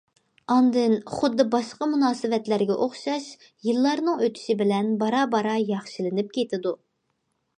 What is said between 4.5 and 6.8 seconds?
بىلەن بارا- بارا ياخشىلىنىپ كېتىدۇ.